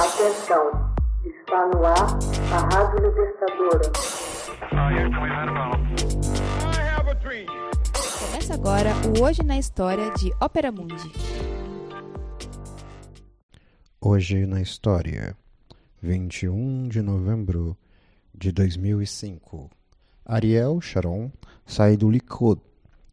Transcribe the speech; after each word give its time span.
Atenção, 0.00 0.94
está 1.26 1.66
no 1.66 1.84
ar 1.84 2.18
a 2.54 2.74
Rádio 2.74 3.06
Libertadora. 3.06 3.92
Começa 8.18 8.54
agora 8.54 8.92
o 9.06 9.22
Hoje 9.22 9.42
na 9.42 9.58
História 9.58 10.10
de 10.14 10.32
Ópera 10.40 10.72
Mundi. 10.72 11.12
Hoje 14.00 14.46
na 14.46 14.62
História, 14.62 15.36
21 16.00 16.88
de 16.88 17.02
novembro 17.02 17.76
de 18.34 18.52
2005. 18.52 19.70
Ariel 20.24 20.80
Sharon 20.80 21.30
sai 21.66 21.98
do 21.98 22.08
Likud 22.08 22.58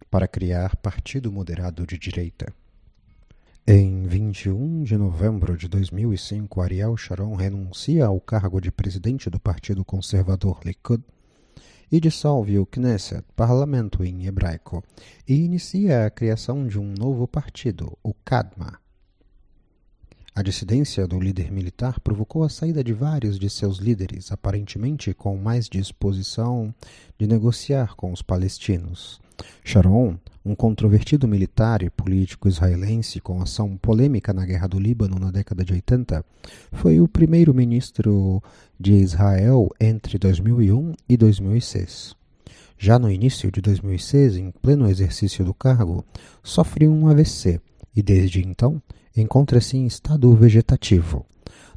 para 0.09 0.25
criar 0.25 0.77
Partido 0.77 1.33
Moderado 1.33 1.85
de 1.85 1.97
Direita. 1.97 2.53
Em 3.69 4.03
21 4.03 4.83
de 4.83 4.95
novembro 4.95 5.57
de 5.57 5.67
2005, 5.67 6.61
Ariel 6.61 6.95
Sharon 6.95 7.35
renuncia 7.35 8.05
ao 8.05 8.17
cargo 8.21 8.61
de 8.61 8.71
presidente 8.71 9.29
do 9.29 9.41
Partido 9.41 9.83
Conservador 9.83 10.61
Likud 10.63 11.03
e 11.91 11.99
dissolve 11.99 12.57
o 12.57 12.65
Knesset, 12.65 13.25
parlamento 13.35 14.05
em 14.05 14.25
hebraico, 14.25 14.81
e 15.27 15.43
inicia 15.43 16.05
a 16.05 16.09
criação 16.09 16.65
de 16.65 16.79
um 16.79 16.93
novo 16.93 17.27
partido, 17.27 17.97
o 18.01 18.13
Kadma. 18.13 18.79
A 20.33 20.41
dissidência 20.41 21.05
do 21.05 21.19
líder 21.19 21.51
militar 21.51 21.99
provocou 21.99 22.45
a 22.45 22.49
saída 22.49 22.81
de 22.81 22.93
vários 22.93 23.37
de 23.37 23.49
seus 23.49 23.79
líderes, 23.79 24.31
aparentemente 24.31 25.13
com 25.13 25.35
mais 25.35 25.67
disposição 25.67 26.73
de 27.19 27.27
negociar 27.27 27.97
com 27.97 28.13
os 28.13 28.21
palestinos. 28.21 29.19
Sharon, 29.63 30.17
um 30.45 30.55
controvertido 30.55 31.27
militar 31.27 31.83
e 31.83 31.89
político 31.89 32.47
israelense 32.47 33.19
com 33.19 33.41
ação 33.41 33.75
polêmica 33.77 34.33
na 34.33 34.45
Guerra 34.45 34.67
do 34.67 34.79
Líbano 34.79 35.19
na 35.19 35.29
década 35.29 35.63
de 35.63 35.73
80, 35.73 36.23
foi 36.71 37.01
o 37.01 37.07
primeiro-ministro 37.07 38.41
de 38.79 38.93
Israel 38.93 39.69
entre 39.79 40.17
2001 40.17 40.93
e 41.09 41.17
2006. 41.17 42.15
Já 42.77 42.97
no 42.97 43.11
início 43.11 43.51
de 43.51 43.59
2006, 43.59 44.37
em 44.37 44.51
pleno 44.51 44.89
exercício 44.89 45.43
do 45.43 45.53
cargo, 45.53 46.05
sofre 46.43 46.87
um 46.87 47.07
AVC 47.07 47.59
e, 47.95 48.03
desde 48.03 48.41
então, 48.41 48.81
encontra-se 49.15 49.75
em 49.75 49.85
estado 49.85 50.33
vegetativo. 50.35 51.25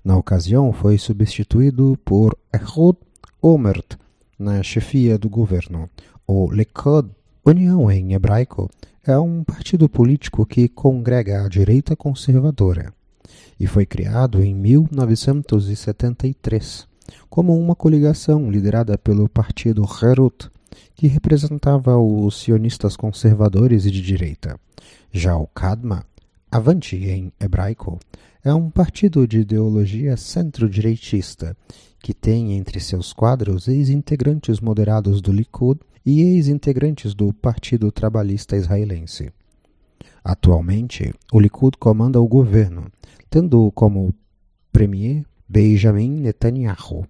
Na 0.05 0.17
ocasião, 0.17 0.72
foi 0.72 0.98
substituído 0.98 1.98
por 2.05 2.36
Ehud 2.52 2.98
Omert 3.41 3.97
na 4.39 4.62
chefia 4.62 5.19
do 5.19 5.28
governo. 5.28 5.89
O 6.27 6.50
Likud 6.50 7.11
União 7.50 7.90
em 7.90 8.12
hebraico 8.12 8.70
é 9.04 9.18
um 9.18 9.42
partido 9.42 9.88
político 9.88 10.46
que 10.46 10.68
congrega 10.68 11.44
a 11.44 11.48
direita 11.48 11.96
conservadora 11.96 12.94
e 13.58 13.66
foi 13.66 13.84
criado 13.84 14.40
em 14.40 14.54
1973 14.54 16.86
como 17.28 17.58
uma 17.58 17.74
coligação 17.74 18.48
liderada 18.48 18.96
pelo 18.96 19.28
partido 19.28 19.82
Herut, 19.82 20.48
que 20.94 21.08
representava 21.08 21.98
os 21.98 22.40
sionistas 22.40 22.96
conservadores 22.96 23.84
e 23.84 23.90
de 23.90 24.00
direita. 24.00 24.56
Já 25.12 25.36
o 25.36 25.48
Kadma, 25.48 26.04
Avante 26.52 26.94
em 26.94 27.32
hebraico, 27.40 27.98
é 28.44 28.54
um 28.54 28.70
partido 28.70 29.26
de 29.26 29.40
ideologia 29.40 30.16
centro-direitista 30.16 31.56
que 31.98 32.14
tem 32.14 32.52
entre 32.52 32.78
seus 32.78 33.12
quadros 33.12 33.66
ex-integrantes 33.66 34.60
moderados 34.60 35.20
do 35.20 35.32
Likud 35.32 35.80
e 36.04 36.22
ex-integrantes 36.22 37.14
do 37.14 37.32
Partido 37.32 37.92
Trabalhista 37.92 38.56
Israelense. 38.56 39.32
Atualmente, 40.22 41.12
o 41.32 41.40
Likud 41.40 41.78
comanda 41.78 42.20
o 42.20 42.28
governo, 42.28 42.86
tendo 43.28 43.70
como 43.72 44.14
premier 44.72 45.24
Benjamin 45.48 46.20
Netanyahu. 46.20 47.06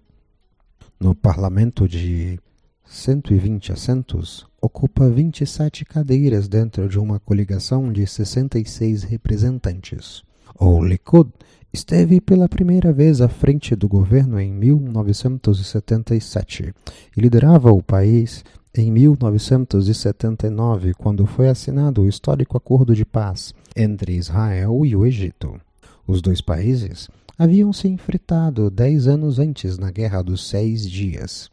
No 0.99 1.13
parlamento 1.13 1.87
de 1.87 2.39
120 2.85 3.71
assentos, 3.71 4.47
ocupa 4.61 5.09
27 5.09 5.85
cadeiras 5.85 6.47
dentro 6.47 6.87
de 6.87 6.99
uma 6.99 7.19
coligação 7.19 7.91
de 7.91 8.05
66 8.05 9.03
representantes. 9.03 10.23
O 10.59 10.83
Likud 10.83 11.31
esteve 11.73 12.19
pela 12.19 12.49
primeira 12.49 12.91
vez 12.91 13.21
à 13.21 13.29
frente 13.29 13.75
do 13.75 13.87
governo 13.87 14.39
em 14.39 14.51
1977 14.51 16.73
e 17.15 17.21
liderava 17.21 17.71
o 17.71 17.81
país 17.81 18.43
em 18.73 18.89
1979, 18.89 20.93
quando 20.93 21.25
foi 21.25 21.49
assinado 21.49 22.03
o 22.03 22.07
histórico 22.07 22.55
acordo 22.55 22.95
de 22.95 23.03
paz 23.03 23.53
entre 23.75 24.15
Israel 24.15 24.85
e 24.85 24.95
o 24.95 25.05
Egito. 25.05 25.59
Os 26.07 26.21
dois 26.21 26.39
países 26.39 27.09
haviam 27.37 27.73
se 27.73 27.89
enfrentado 27.89 28.69
dez 28.69 29.07
anos 29.07 29.39
antes 29.39 29.77
na 29.77 29.91
Guerra 29.91 30.21
dos 30.21 30.47
Seis 30.47 30.89
Dias 30.89 31.51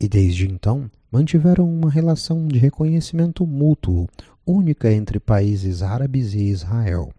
e 0.00 0.08
desde 0.08 0.48
então 0.48 0.90
mantiveram 1.12 1.72
uma 1.72 1.90
relação 1.90 2.48
de 2.48 2.58
reconhecimento 2.58 3.46
mútuo 3.46 4.08
única 4.46 4.92
entre 4.92 5.20
países 5.20 5.82
árabes 5.82 6.34
e 6.34 6.44
Israel. 6.44 7.12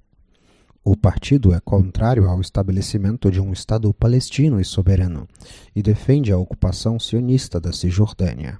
O 0.83 0.97
partido 0.97 1.53
é 1.53 1.59
contrário 1.59 2.27
ao 2.27 2.41
estabelecimento 2.41 3.29
de 3.29 3.39
um 3.39 3.53
Estado 3.53 3.93
palestino 3.93 4.59
e 4.59 4.65
soberano 4.65 5.27
e 5.75 5.81
defende 5.81 6.31
a 6.31 6.37
ocupação 6.37 6.99
sionista 6.99 7.61
da 7.61 7.71
Cisjordânia. 7.71 8.59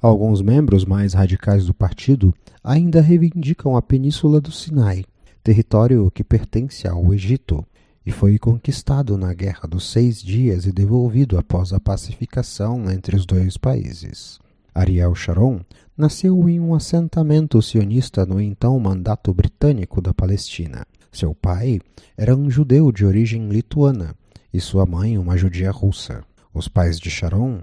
Alguns 0.00 0.40
membros 0.40 0.84
mais 0.84 1.12
radicais 1.12 1.66
do 1.66 1.74
partido 1.74 2.32
ainda 2.62 3.00
reivindicam 3.00 3.76
a 3.76 3.82
Península 3.82 4.40
do 4.40 4.52
Sinai, 4.52 5.04
território 5.42 6.08
que 6.10 6.22
pertence 6.22 6.86
ao 6.86 7.12
Egito 7.12 7.64
e 8.06 8.12
foi 8.12 8.38
conquistado 8.38 9.18
na 9.18 9.34
Guerra 9.34 9.68
dos 9.68 9.90
Seis 9.90 10.22
Dias 10.22 10.66
e 10.66 10.72
devolvido 10.72 11.36
após 11.36 11.72
a 11.72 11.80
pacificação 11.80 12.90
entre 12.90 13.16
os 13.16 13.26
dois 13.26 13.56
países. 13.56 14.38
Ariel 14.72 15.14
Sharon 15.16 15.60
nasceu 15.96 16.48
em 16.48 16.60
um 16.60 16.74
assentamento 16.74 17.60
sionista 17.60 18.24
no 18.24 18.40
então 18.40 18.78
Mandato 18.78 19.34
Britânico 19.34 20.00
da 20.00 20.14
Palestina. 20.14 20.86
Seu 21.10 21.34
pai 21.34 21.80
era 22.16 22.36
um 22.36 22.48
judeu 22.48 22.92
de 22.92 23.04
origem 23.04 23.48
lituana 23.48 24.14
e 24.54 24.60
sua 24.60 24.86
mãe 24.86 25.18
uma 25.18 25.36
judia 25.36 25.72
russa. 25.72 26.22
Os 26.54 26.68
pais 26.68 27.00
de 27.00 27.10
Sharon 27.10 27.60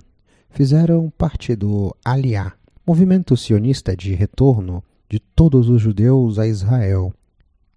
fizeram 0.55 1.11
parte 1.17 1.53
do 1.53 1.93
Aliá, 2.03 2.53
movimento 2.87 3.35
sionista 3.35 3.93
de 3.93 4.15
retorno 4.15 4.81
de 5.09 5.19
todos 5.19 5.67
os 5.67 5.81
judeus 5.81 6.39
a 6.39 6.47
Israel, 6.47 7.13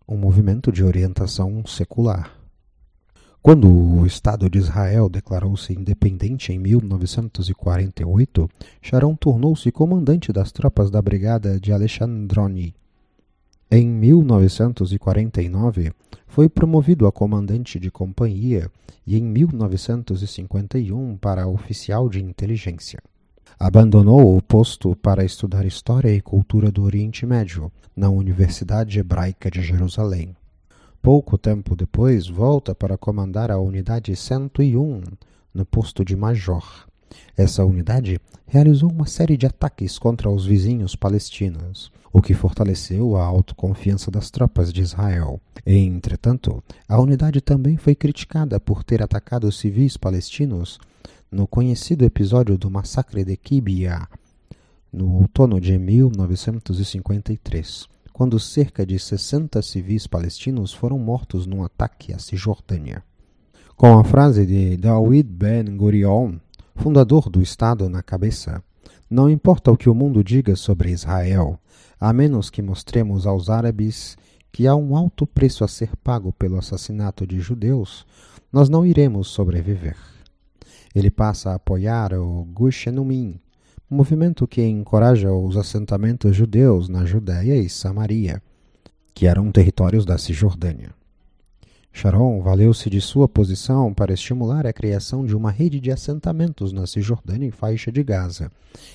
um 0.06 0.16
movimento 0.16 0.71
de 0.71 0.84
orientação 0.84 1.67
secular. 1.67 2.33
Quando 3.43 3.69
o 3.69 4.06
Estado 4.06 4.49
de 4.49 4.59
Israel 4.59 5.09
declarou-se 5.09 5.72
independente 5.72 6.53
em 6.53 6.59
1948, 6.61 8.49
Sharon 8.81 9.17
tornou-se 9.17 9.72
comandante 9.72 10.33
das 10.33 10.53
tropas 10.53 10.88
da 10.88 11.03
Brigada 11.03 11.59
de 11.59 11.72
Alexandroni. 11.72 12.77
Em 13.69 13.88
1949, 13.88 15.93
foi 16.38 16.49
promovido 16.49 17.04
a 17.04 17.10
comandante 17.10 17.81
de 17.81 17.91
companhia 17.91 18.71
e 19.04 19.19
em 19.19 19.22
1951 19.25 21.16
para 21.16 21.49
oficial 21.49 22.09
de 22.09 22.22
inteligência. 22.22 23.03
Abandonou 23.59 24.37
o 24.37 24.41
posto 24.41 24.94
para 24.94 25.25
estudar 25.25 25.66
História 25.66 26.15
e 26.15 26.21
Cultura 26.21 26.71
do 26.71 26.84
Oriente 26.84 27.26
Médio 27.26 27.72
na 27.97 28.09
Universidade 28.09 29.00
Hebraica 29.00 29.50
de 29.50 29.60
Jerusalém. 29.60 30.37
Pouco 31.03 31.37
tempo 31.37 31.75
depois, 31.75 32.28
volta 32.28 32.72
para 32.72 32.97
comandar 32.97 33.50
a 33.50 33.59
Unidade 33.59 34.15
101 34.15 35.03
no 35.53 35.66
posto 35.66 36.05
de 36.05 36.15
Major. 36.15 36.88
Essa 37.36 37.64
unidade 37.64 38.20
realizou 38.46 38.91
uma 38.91 39.06
série 39.06 39.36
de 39.36 39.46
ataques 39.46 39.98
contra 39.98 40.30
os 40.30 40.46
vizinhos 40.46 40.96
palestinos, 40.96 41.92
o 42.12 42.22
que 42.22 42.34
fortaleceu 42.34 43.16
a 43.16 43.24
autoconfiança 43.24 44.10
das 44.10 44.30
tropas 44.30 44.72
de 44.72 44.80
Israel. 44.80 45.41
Entretanto, 45.66 46.62
a 46.88 47.00
unidade 47.00 47.41
também 47.41 47.76
foi 47.76 47.94
criticada 47.94 48.58
por 48.58 48.82
ter 48.82 49.02
atacado 49.02 49.52
civis 49.52 49.96
palestinos 49.96 50.78
no 51.31 51.46
conhecido 51.46 52.05
episódio 52.05 52.56
do 52.56 52.70
massacre 52.70 53.22
de 53.22 53.37
Kibia, 53.37 54.08
no 54.90 55.16
outono 55.16 55.61
de 55.61 55.78
1953, 55.78 57.87
quando 58.12 58.40
cerca 58.40 58.87
de 58.87 58.99
60 58.99 59.61
civis 59.61 60.06
palestinos 60.06 60.72
foram 60.72 60.99
mortos 60.99 61.46
num 61.46 61.62
ataque 61.62 62.14
à 62.14 62.19
Cisjordânia. 62.19 63.02
Com 63.76 63.99
a 63.99 64.04
frase 64.04 64.46
de 64.46 64.76
David 64.76 65.28
Ben 65.31 65.76
Gurion, 65.76 66.38
fundador 66.78 67.28
do 67.28 67.42
Estado 67.42 67.88
na 67.88 68.02
cabeça, 68.02 68.62
não 69.10 69.28
importa 69.28 69.70
o 69.70 69.76
que 69.76 69.90
o 69.90 69.94
mundo 69.94 70.22
diga 70.22 70.54
sobre 70.54 70.90
Israel, 70.90 71.58
a 72.00 72.12
menos 72.12 72.50
que 72.50 72.62
mostremos 72.62 73.26
aos 73.26 73.50
árabes 73.50 74.16
que 74.52 74.66
há 74.66 74.76
um 74.76 74.96
alto 74.96 75.26
preço 75.26 75.64
a 75.64 75.69
ser 75.69 75.90
pago 75.96 76.32
pelo 76.32 76.56
assassinato 76.56 77.26
de 77.26 77.40
judeus, 77.40 78.06
nós 78.52 78.69
não 78.69 78.86
iremos 78.86 79.28
sobreviver. 79.28 79.96
Ele 80.94 81.10
passa 81.10 81.50
a 81.50 81.54
apoiar 81.56 82.14
o 82.14 82.44
Gush 82.44 82.86
Enumin, 82.86 83.40
movimento 83.90 84.46
que 84.46 84.62
encoraja 84.62 85.32
os 85.32 85.56
assentamentos 85.56 86.34
judeus 86.34 86.88
na 86.88 87.04
Judéia 87.04 87.56
e 87.56 87.69
Samaria, 87.69 88.40
que 89.12 89.26
eram 89.26 89.50
territórios 89.50 90.04
da 90.04 90.16
Cisjordânia. 90.16 90.98
Sharon 91.93 92.40
valeu-se 92.43 92.88
de 92.88 93.00
sua 93.00 93.29
posição 93.29 93.93
para 93.93 94.12
estimular 94.12 94.67
a 94.67 94.73
criação 94.73 95.25
de 95.25 95.35
uma 95.35 95.50
rede 95.50 95.81
de 95.81 95.90
assentamentos 95.90 96.73
na 96.73 96.87
Cisjordânia 96.87 97.49
e 97.49 97.50
faixa 97.52 97.90
de 97.90 98.02
Gaza, 98.02 98.50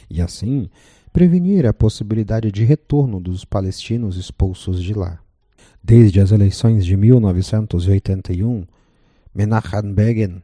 e 0.10 0.22
assim 0.22 0.69
prevenir 1.12 1.66
a 1.66 1.74
possibilidade 1.74 2.51
de 2.51 2.63
retorno 2.63 3.19
dos 3.19 3.45
palestinos 3.45 4.18
expulsos 4.18 4.81
de 4.81 4.94
lá. 4.94 5.19
Desde 5.84 6.19
as 6.19 6.31
eleições 6.31 6.86
de 6.86 6.95
1981, 6.95 8.66
Menachem 9.36 9.94
Begin 9.94 10.42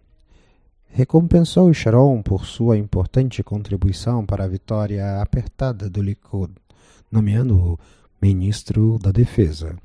recompensou 0.92 1.74
Sharon 1.74 2.22
por 2.22 2.46
sua 2.46 2.78
importante 2.78 3.42
contribuição 3.44 4.26
para 4.26 4.44
a 4.44 4.48
vitória 4.48 5.22
apertada 5.22 5.90
do 5.90 6.02
Likud, 6.02 6.52
nomeando-o 7.12 7.80
ministro 8.22 9.00
da 9.00 9.12
Defesa. 9.12 9.78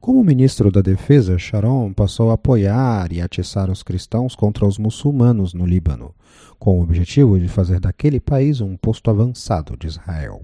Como 0.00 0.22
ministro 0.22 0.70
da 0.70 0.80
Defesa, 0.80 1.38
Sharon 1.38 1.92
passou 1.92 2.30
a 2.30 2.34
apoiar 2.34 3.12
e 3.12 3.20
atiçar 3.20 3.70
os 3.70 3.82
cristãos 3.82 4.34
contra 4.36 4.66
os 4.66 4.78
muçulmanos 4.78 5.52
no 5.52 5.66
Líbano, 5.66 6.14
com 6.58 6.78
o 6.78 6.82
objetivo 6.82 7.38
de 7.38 7.48
fazer 7.48 7.80
daquele 7.80 8.20
país 8.20 8.60
um 8.60 8.76
posto 8.76 9.10
avançado 9.10 9.76
de 9.76 9.86
Israel. 9.86 10.42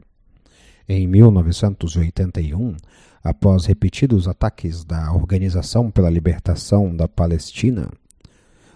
Em 0.89 1.07
1981, 1.07 2.77
após 3.23 3.67
repetidos 3.67 4.27
ataques 4.27 4.85
da 4.85 5.13
Organização 5.13 5.91
pela 5.91 6.11
Libertação 6.11 6.95
da 6.95 7.07
Palestina, 7.07 7.89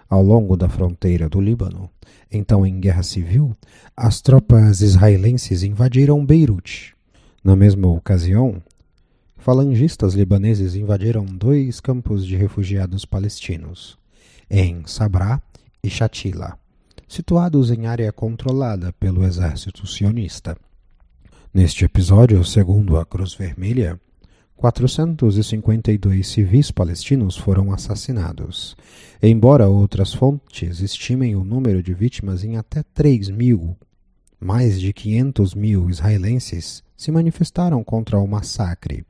ao 0.09 0.23
longo 0.23 0.57
da 0.57 0.69
fronteira 0.69 1.29
do 1.29 1.41
Líbano, 1.41 1.91
então 2.31 2.65
em 2.65 2.79
guerra 2.79 3.03
civil, 3.03 3.57
as 3.97 4.21
tropas 4.21 4.81
israelenses 4.81 5.63
invadiram 5.63 6.25
Beirute. 6.25 6.95
Na 7.43 7.57
mesma 7.57 7.89
ocasião, 7.89 8.63
falangistas 9.47 10.15
libaneses 10.15 10.75
invadiram 10.75 11.25
dois 11.25 11.79
campos 11.79 12.27
de 12.27 12.35
refugiados 12.35 13.05
palestinos, 13.05 13.97
em 14.51 14.83
Sabrá 14.87 15.41
e 15.81 15.89
Shatila, 15.89 16.59
situados 17.07 17.71
em 17.71 17.87
área 17.87 18.11
controlada 18.11 18.93
pelo 18.95 19.25
exército 19.25 19.87
sionista. 19.87 20.57
Neste 21.55 21.85
episódio, 21.85 22.45
segundo 22.45 22.99
a 22.99 23.07
Cruz 23.07 23.35
Vermelha, 23.35 24.01
452 24.57 26.27
civis 26.27 26.73
palestinos 26.73 27.37
foram 27.37 27.73
assassinados, 27.73 28.77
embora 29.23 29.69
outras 29.69 30.13
fontes 30.13 30.81
estimem 30.81 31.37
o 31.37 31.45
número 31.45 31.85
de 31.85 31.95
vítimas 31.95 32.43
em 32.43 32.57
até 32.57 32.83
3 32.83 33.31
mil. 33.31 33.77
Mais 34.39 34.79
de 34.79 34.93
500 34.93 35.55
mil 35.55 35.89
israelenses 35.89 36.85
se 36.95 37.11
manifestaram 37.11 37.83
contra 37.83 38.19
o 38.19 38.27
massacre, 38.27 39.03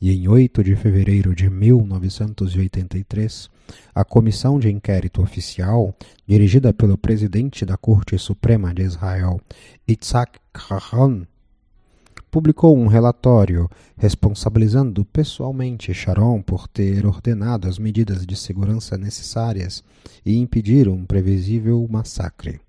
e 0.00 0.12
em 0.12 0.28
8 0.28 0.62
de 0.62 0.76
fevereiro 0.76 1.34
de 1.34 1.48
1983, 1.48 3.48
a 3.94 4.04
comissão 4.04 4.58
de 4.58 4.70
inquérito 4.70 5.22
oficial, 5.22 5.94
dirigida 6.26 6.74
pelo 6.74 6.98
presidente 6.98 7.64
da 7.64 7.78
Corte 7.78 8.18
Suprema 8.18 8.74
de 8.74 8.82
Israel, 8.82 9.40
Itzhak 9.88 10.38
Rabin, 10.54 11.26
publicou 12.30 12.76
um 12.76 12.86
relatório 12.86 13.70
responsabilizando 13.96 15.02
pessoalmente 15.04 15.94
Sharon 15.94 16.42
por 16.42 16.68
ter 16.68 17.06
ordenado 17.06 17.68
as 17.68 17.78
medidas 17.78 18.26
de 18.26 18.36
segurança 18.36 18.98
necessárias 18.98 19.82
e 20.26 20.36
impedir 20.36 20.88
um 20.88 21.06
previsível 21.06 21.86
massacre. 21.88 22.60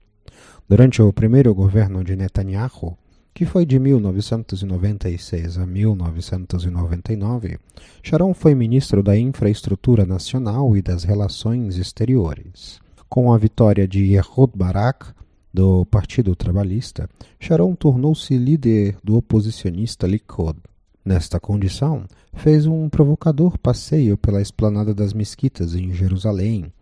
Durante 0.68 1.00
o 1.00 1.14
primeiro 1.14 1.54
governo 1.54 2.04
de 2.04 2.16
Netanyahu, 2.16 2.98
que 3.36 3.46
foi 3.46 3.68
de 3.68 3.78
1996 3.78 5.60
a 5.60 5.66
1999, 5.66 7.60
Sharon 8.02 8.34
foi 8.34 8.56
ministro 8.56 9.04
da 9.04 9.16
Infraestrutura 9.16 10.08
Nacional 10.08 10.76
e 10.76 10.82
das 10.82 11.04
Relações 11.04 11.78
Exteriores. 11.78 12.80
Com 13.08 13.32
a 13.32 13.38
vitória 13.38 13.88
de 13.88 14.16
Ehud 14.16 14.54
Barak, 14.56 15.14
do 15.54 15.86
Partido 15.86 16.36
Trabalhista, 16.36 17.08
Sharon 17.40 17.76
tornou-se 17.76 18.36
líder 18.36 18.98
do 19.04 19.18
oposicionista 19.18 20.08
Likud. 20.08 20.58
Nesta 21.06 21.40
condição, 21.40 22.06
fez 22.34 22.66
um 22.66 22.90
provocador 22.90 23.56
passeio 23.60 24.18
pela 24.18 24.42
esplanada 24.42 24.96
das 24.96 25.14
mesquitas 25.14 25.76
em 25.76 25.94
Jerusalém 25.94 26.74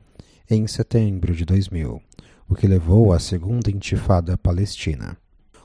em 0.50 0.65
setembro 0.68 1.35
de 1.35 1.44
2000, 1.44 2.01
o 2.48 2.56
que 2.56 2.68
levou 2.68 3.13
à 3.13 3.19
segunda 3.19 3.69
intifada 3.72 4.38
palestina. 4.38 5.18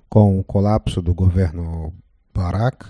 Com 0.08 0.38
o 0.38 0.44
colapso 0.44 1.02
do 1.02 1.14
governo 1.14 1.92
Barak, 2.32 2.86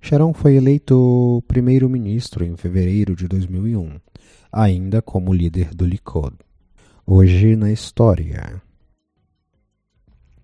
Sharon 0.00 0.32
foi 0.32 0.54
eleito 0.54 1.42
primeiro-ministro 1.46 2.44
em 2.44 2.56
fevereiro 2.56 3.14
de 3.14 3.26
2001, 3.26 4.00
ainda 4.52 5.02
como 5.02 5.32
líder 5.32 5.74
do 5.74 5.84
Likud. 5.84 6.36
Hoje 7.06 7.56
na 7.56 7.72
história. 7.72 8.62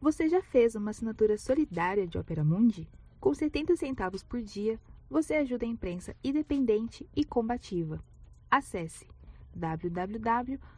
Você 0.00 0.28
já 0.28 0.42
fez 0.42 0.74
uma 0.74 0.90
assinatura 0.90 1.38
solidária 1.38 2.06
de 2.06 2.18
Opera 2.18 2.44
Mundi? 2.44 2.88
Com 3.20 3.32
70 3.34 3.76
centavos 3.76 4.22
por 4.22 4.42
dia, 4.42 4.78
você 5.08 5.34
ajuda 5.34 5.64
a 5.64 5.68
imprensa 5.68 6.14
independente 6.22 7.08
e 7.14 7.24
combativa. 7.24 8.02
Acesse 8.50 9.06